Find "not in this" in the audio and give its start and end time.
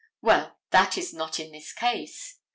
1.13-1.71